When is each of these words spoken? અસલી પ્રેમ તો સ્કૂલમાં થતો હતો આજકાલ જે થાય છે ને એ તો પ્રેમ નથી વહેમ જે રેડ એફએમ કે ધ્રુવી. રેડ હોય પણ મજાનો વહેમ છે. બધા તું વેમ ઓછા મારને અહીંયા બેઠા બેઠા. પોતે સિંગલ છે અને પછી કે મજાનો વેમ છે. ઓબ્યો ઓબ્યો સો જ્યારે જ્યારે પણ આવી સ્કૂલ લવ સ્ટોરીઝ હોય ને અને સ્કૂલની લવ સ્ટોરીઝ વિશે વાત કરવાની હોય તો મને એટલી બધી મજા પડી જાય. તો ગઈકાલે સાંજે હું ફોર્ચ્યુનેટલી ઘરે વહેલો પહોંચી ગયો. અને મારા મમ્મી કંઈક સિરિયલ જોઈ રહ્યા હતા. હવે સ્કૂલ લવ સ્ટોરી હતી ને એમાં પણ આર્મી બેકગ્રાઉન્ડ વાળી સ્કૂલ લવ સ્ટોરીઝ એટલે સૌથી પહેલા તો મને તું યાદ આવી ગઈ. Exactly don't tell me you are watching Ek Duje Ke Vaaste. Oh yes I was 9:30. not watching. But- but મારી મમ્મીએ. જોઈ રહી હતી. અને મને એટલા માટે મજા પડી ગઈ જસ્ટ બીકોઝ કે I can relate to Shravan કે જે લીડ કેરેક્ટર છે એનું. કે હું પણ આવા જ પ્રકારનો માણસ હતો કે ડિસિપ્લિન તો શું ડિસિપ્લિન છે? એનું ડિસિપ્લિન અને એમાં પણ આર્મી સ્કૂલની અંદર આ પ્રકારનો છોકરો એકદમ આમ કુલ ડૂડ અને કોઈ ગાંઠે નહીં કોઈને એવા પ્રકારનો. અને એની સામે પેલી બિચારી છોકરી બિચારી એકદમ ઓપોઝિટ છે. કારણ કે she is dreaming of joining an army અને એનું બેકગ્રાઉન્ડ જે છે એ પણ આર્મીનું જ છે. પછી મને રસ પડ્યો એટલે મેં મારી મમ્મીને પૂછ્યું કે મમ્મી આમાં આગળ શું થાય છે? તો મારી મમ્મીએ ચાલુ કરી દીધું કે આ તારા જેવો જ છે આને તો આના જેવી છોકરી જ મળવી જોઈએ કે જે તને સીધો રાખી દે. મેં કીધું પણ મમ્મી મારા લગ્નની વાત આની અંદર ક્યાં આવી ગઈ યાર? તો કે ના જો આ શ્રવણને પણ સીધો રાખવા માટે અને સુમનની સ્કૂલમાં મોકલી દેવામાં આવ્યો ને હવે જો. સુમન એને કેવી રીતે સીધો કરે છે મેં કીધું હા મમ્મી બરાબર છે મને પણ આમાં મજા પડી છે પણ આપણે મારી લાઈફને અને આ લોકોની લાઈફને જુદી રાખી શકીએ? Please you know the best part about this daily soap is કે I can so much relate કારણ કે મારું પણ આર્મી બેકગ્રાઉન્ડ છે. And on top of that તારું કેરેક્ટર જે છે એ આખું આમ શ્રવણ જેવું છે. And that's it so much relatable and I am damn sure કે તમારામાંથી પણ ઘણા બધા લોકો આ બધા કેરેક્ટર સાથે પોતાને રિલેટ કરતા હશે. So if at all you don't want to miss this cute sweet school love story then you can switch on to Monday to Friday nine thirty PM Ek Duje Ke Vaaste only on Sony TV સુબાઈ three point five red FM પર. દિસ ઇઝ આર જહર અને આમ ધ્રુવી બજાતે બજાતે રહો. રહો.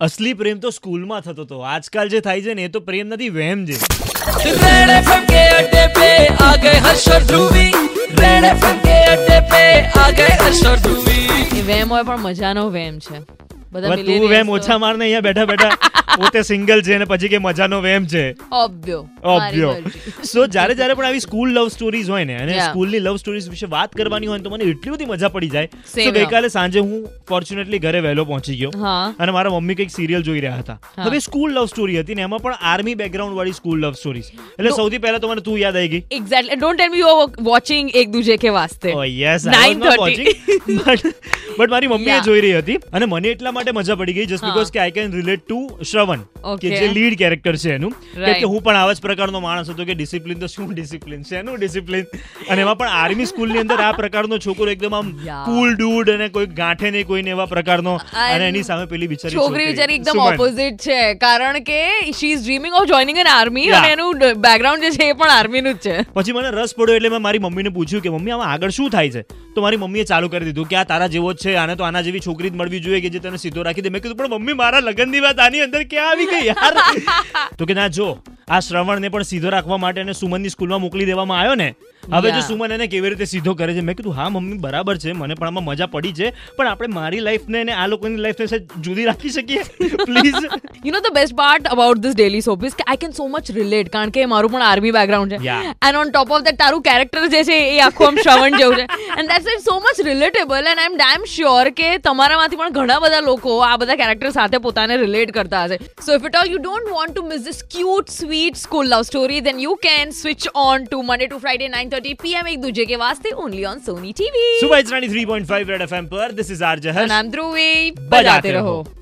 અસલી 0.00 0.32
પ્રેમ 0.34 0.58
તો 0.58 0.70
સ્કૂલમાં 0.70 1.20
થતો 1.20 1.42
હતો 1.42 1.60
આજકાલ 1.60 2.08
જે 2.08 2.20
થાય 2.20 2.42
છે 2.42 2.54
ને 2.54 2.64
એ 2.64 2.68
તો 2.68 2.80
પ્રેમ 2.80 3.06
નથી 3.06 3.28
વહેમ 3.28 3.64
જે 3.64 3.74
રેડ 4.44 4.90
એફએમ 4.90 5.24
કે 5.26 5.48
ધ્રુવી. 7.26 7.72
રેડ 8.18 8.44
હોય 11.90 12.02
પણ 12.02 12.20
મજાનો 12.20 12.70
વહેમ 12.70 12.98
છે. 12.98 13.18
બધા 13.72 13.96
તું 13.96 14.28
વેમ 14.28 14.50
ઓછા 14.50 14.78
મારને 14.78 15.04
અહીંયા 15.04 15.20
બેઠા 15.20 15.44
બેઠા. 15.44 15.97
પોતે 16.18 16.42
સિંગલ 16.42 16.82
છે 16.82 16.94
અને 16.94 17.04
પછી 17.04 17.28
કે 17.28 17.38
મજાનો 17.38 17.80
વેમ 17.80 18.06
છે. 18.06 18.24
ઓબ્યો 18.52 19.00
ઓબ્યો 19.34 19.72
સો 20.24 20.46
જ્યારે 20.48 20.74
જ્યારે 20.74 20.94
પણ 20.94 21.06
આવી 21.06 21.20
સ્કૂલ 21.20 21.52
લવ 21.52 21.68
સ્ટોરીઝ 21.68 22.10
હોય 22.10 22.24
ને 22.24 22.36
અને 22.36 22.58
સ્કૂલની 22.60 22.98
લવ 22.98 23.16
સ્ટોરીઝ 23.16 23.48
વિશે 23.48 23.66
વાત 23.66 23.92
કરવાની 23.92 24.26
હોય 24.26 24.40
તો 24.40 24.50
મને 24.50 24.64
એટલી 24.64 24.92
બધી 24.92 25.04
મજા 25.04 25.28
પડી 25.28 25.48
જાય. 25.48 25.66
તો 25.96 26.10
ગઈકાલે 26.10 26.48
સાંજે 26.48 26.80
હું 26.80 27.08
ફોર્ચ્યુનેટલી 27.28 27.78
ઘરે 27.78 28.00
વહેલો 28.00 28.24
પહોંચી 28.24 28.56
ગયો. 28.56 28.70
અને 29.18 29.32
મારા 29.32 29.50
મમ્મી 29.50 29.74
કંઈક 29.74 29.90
સિરિયલ 29.90 30.22
જોઈ 30.22 30.40
રહ્યા 30.40 30.58
હતા. 30.58 30.78
હવે 30.98 31.18
સ્કૂલ 31.18 31.52
લવ 31.52 31.66
સ્ટોરી 31.66 32.00
હતી 32.00 32.14
ને 32.14 32.22
એમાં 32.22 32.40
પણ 32.40 32.54
આર્મી 32.72 32.94
બેકગ્રાઉન્ડ 32.94 33.36
વાળી 33.36 33.52
સ્કૂલ 33.52 33.80
લવ 33.80 33.92
સ્ટોરીઝ 33.92 34.30
એટલે 34.58 34.70
સૌથી 34.70 34.98
પહેલા 34.98 35.18
તો 35.18 35.28
મને 35.28 35.40
તું 35.40 35.58
યાદ 35.58 35.76
આવી 35.76 35.88
ગઈ. 35.88 36.02
Exactly 36.10 36.60
don't 36.60 36.78
tell 36.78 36.90
me 36.90 36.98
you 36.98 37.14
are 37.14 37.28
watching 37.42 37.90
Ek 37.94 38.10
Duje 38.10 38.36
Ke 38.36 38.48
Vaaste. 38.48 38.88
Oh 38.92 39.04
yes 39.04 39.48
I 39.48 39.74
was 39.74 39.78
9:30. 39.78 39.84
not 39.84 39.98
watching. 39.98 40.28
But- 40.78 41.14
but 41.58 41.70
મારી 41.70 41.86
મમ્મીએ. 41.86 42.20
જોઈ 42.24 42.40
રહી 42.40 42.58
હતી. 42.58 42.76
અને 42.92 43.06
મને 43.06 43.28
એટલા 43.28 43.52
માટે 43.52 43.72
મજા 43.72 43.94
પડી 43.94 44.12
ગઈ 44.12 44.26
જસ્ટ 44.26 44.44
બીકોઝ 44.44 44.70
કે 44.72 44.80
I 44.80 44.90
can 44.90 45.12
relate 45.12 45.46
to 45.46 45.58
Shravan 46.08 46.56
કે 46.56 46.70
જે 46.70 46.88
લીડ 46.88 47.18
કેરેક્ટર 47.18 47.54
છે 47.56 47.74
એનું. 47.74 47.92
કે 48.16 48.42
હું 48.42 48.62
પણ 48.62 48.76
આવા 48.76 48.92
જ 48.92 49.00
પ્રકારનો 49.00 49.40
માણસ 49.40 49.70
હતો 49.70 49.84
કે 49.84 49.94
ડિસિપ્લિન 49.94 50.38
તો 50.38 50.46
શું 50.46 50.72
ડિસિપ્લિન 50.74 51.22
છે? 51.22 51.36
એનું 51.38 51.56
ડિસિપ્લિન 51.56 52.04
અને 52.50 52.60
એમાં 52.62 52.78
પણ 52.78 52.96
આર્મી 52.98 53.26
સ્કૂલની 53.26 53.62
અંદર 53.64 53.80
આ 53.86 53.92
પ્રકારનો 53.92 54.38
છોકરો 54.46 54.70
એકદમ 54.70 54.94
આમ 54.94 55.12
કુલ 55.48 55.74
ડૂડ 55.74 56.10
અને 56.10 56.28
કોઈ 56.28 56.46
ગાંઠે 56.60 56.90
નહીં 56.90 57.06
કોઈને 57.06 57.30
એવા 57.30 57.46
પ્રકારનો. 57.46 57.96
અને 58.26 58.48
એની 58.48 58.62
સામે 58.62 58.86
પેલી 58.86 59.06
બિચારી 59.06 59.36
છોકરી 59.36 59.66
બિચારી 59.66 59.94
એકદમ 59.94 60.22
ઓપોઝિટ 60.26 60.80
છે. 60.86 61.00
કારણ 61.14 61.60
કે 61.60 61.80
she 62.12 62.32
is 62.32 62.44
dreaming 62.44 62.74
of 62.74 62.88
joining 62.88 63.18
an 63.18 63.26
army 63.28 63.68
અને 63.70 63.92
એનું 63.92 64.24
બેકગ્રાઉન્ડ 64.46 64.84
જે 64.84 64.90
છે 64.90 65.10
એ 65.10 65.12
પણ 65.12 65.30
આર્મીનું 65.30 65.74
જ 65.74 65.76
છે. 65.78 65.96
પછી 66.14 66.32
મને 66.32 66.50
રસ 66.50 66.74
પડ્યો 66.78 66.96
એટલે 66.96 67.08
મેં 67.08 67.22
મારી 67.22 67.38
મમ્મીને 67.38 67.68
પૂછ્યું 67.68 68.02
કે 68.02 68.10
મમ્મી 68.10 68.30
આમાં 68.30 68.52
આગળ 68.52 68.70
શું 68.70 68.90
થાય 68.90 69.10
છે? 69.10 69.22
તો 69.58 69.62
મારી 69.62 69.78
મમ્મીએ 69.78 70.04
ચાલુ 70.04 70.28
કરી 70.28 70.48
દીધું 70.48 70.68
કે 70.68 70.76
આ 70.76 70.86
તારા 70.86 71.08
જેવો 71.08 71.32
જ 71.32 71.44
છે 71.44 71.56
આને 71.56 71.74
તો 71.76 71.84
આના 71.84 72.02
જેવી 72.02 72.20
છોકરી 72.20 72.50
જ 72.50 72.54
મળવી 72.54 72.80
જોઈએ 72.80 73.00
કે 73.00 73.10
જે 73.10 73.20
તને 73.20 73.38
સીધો 73.38 73.62
રાખી 73.62 73.82
દે. 73.82 73.90
મેં 73.90 74.02
કીધું 74.02 74.18
પણ 74.18 74.34
મમ્મી 74.34 74.54
મારા 74.54 74.80
લગ્નની 74.80 75.20
વાત 75.20 75.40
આની 75.40 75.62
અંદર 75.62 75.82
ક્યાં 75.84 76.10
આવી 76.10 76.26
ગઈ 76.26 76.44
યાર? 76.46 76.74
તો 77.58 77.66
કે 77.66 77.74
ના 77.74 77.88
જો 77.90 78.08
આ 78.48 78.60
શ્રવણને 78.60 79.08
પણ 79.08 79.22
સીધો 79.24 79.50
રાખવા 79.50 79.78
માટે 79.78 80.00
અને 80.00 80.14
સુમનની 80.14 80.50
સ્કૂલમાં 80.50 80.80
મોકલી 80.80 81.06
દેવામાં 81.06 81.40
આવ્યો 81.40 81.54
ને 81.54 81.68
હવે 82.14 82.30
જો. 82.32 82.40
સુમન 82.40 82.72
એને 82.72 82.86
કેવી 82.86 83.08
રીતે 83.08 83.24
સીધો 83.24 83.54
કરે 83.54 83.74
છે 83.74 83.80
મેં 83.80 83.96
કીધું 83.96 84.14
હા 84.14 84.28
મમ્મી 84.28 84.58
બરાબર 84.58 84.96
છે 84.98 85.12
મને 85.12 85.34
પણ 85.34 85.46
આમાં 85.46 85.64
મજા 85.64 85.86
પડી 85.86 86.12
છે 86.12 86.30
પણ 86.56 86.68
આપણે 86.68 86.88
મારી 86.88 87.20
લાઈફને 87.20 87.60
અને 87.60 87.72
આ 87.72 87.86
લોકોની 87.86 88.16
લાઈફને 88.16 88.60
જુદી 88.80 89.04
રાખી 89.04 89.30
શકીએ? 89.30 89.62
Please 90.04 90.34
you 90.86 90.92
know 90.92 91.00
the 91.00 91.12
best 91.14 91.34
part 91.34 91.68
about 91.68 91.98
this 91.98 92.14
daily 92.14 92.40
soap 92.40 92.64
is 92.64 92.74
કે 92.74 92.86
I 92.86 92.96
can 92.96 93.10
so 93.10 93.28
much 93.28 93.50
relate 93.50 93.92
કારણ 93.92 94.10
કે 94.10 94.26
મારું 94.26 94.52
પણ 94.52 94.62
આર્મી 94.62 94.94
બેકગ્રાઉન્ડ 94.98 95.32
છે. 95.32 95.56
And 95.88 96.00
on 96.02 96.10
top 96.10 96.34
of 96.38 96.42
that 96.42 96.58
તારું 96.58 96.82
કેરેક્ટર 96.82 97.26
જે 97.26 97.42
છે 97.44 97.58
એ 97.76 97.80
આખું 97.80 98.06
આમ 98.06 98.20
શ્રવણ 98.22 98.58
જેવું 98.58 98.76
છે. 98.76 98.86
And 99.18 99.32
that's 99.32 99.52
it 99.54 99.64
so 99.68 99.76
much 99.78 100.06
relatable 100.08 100.70
and 100.72 100.84
I 100.84 100.92
am 100.92 100.98
damn 101.02 101.28
sure 101.34 101.70
કે 101.80 101.90
તમારામાંથી 102.08 102.60
પણ 102.62 102.76
ઘણા 102.78 102.98
બધા 103.06 103.20
લોકો 103.28 103.58
આ 103.68 103.76
બધા 103.76 103.98
કેરેક્ટર 104.02 104.30
સાથે 104.30 104.58
પોતાને 104.68 104.96
રિલેટ 104.96 105.34
કરતા 105.38 105.64
હશે. 105.64 105.78
So 106.06 106.18
if 106.18 106.28
at 106.30 106.40
all 106.42 106.52
you 106.54 106.58
don't 106.58 106.90
want 106.96 107.14
to 107.16 107.26
miss 107.28 107.44
this 107.44 107.62
cute 107.76 108.16
sweet 108.16 108.62
school 108.64 108.92
love 108.94 109.02
story 109.02 109.40
then 109.40 109.64
you 109.66 109.74
can 109.82 110.16
switch 110.22 110.48
on 110.66 110.84
to 110.84 111.02
Monday 111.02 111.26
to 111.26 111.38
Friday 111.38 111.68
nine 111.68 111.94
thirty 111.98 112.14
PM 112.14 112.48
Ek 112.48 112.58
Duje 112.60 112.84
Ke 112.84 112.96
Vaaste 112.96 113.30
only 113.34 113.64
on 113.64 113.78
Sony 113.78 114.12
TV 114.12 114.60
સુબાઈ 114.60 114.82
three 114.82 115.24
point 115.24 115.48
five 115.48 115.68
red 115.68 115.82
FM 115.82 116.06
પર. 116.06 116.32
દિસ 116.32 116.50
ઇઝ 116.50 116.62
આર 116.62 116.78
જહર 116.78 117.02
અને 117.02 117.14
આમ 117.14 117.28
ધ્રુવી 117.28 117.90
બજાતે 117.90 118.22
બજાતે 118.22 118.50
રહો. 118.50 118.64
રહો. 118.64 118.94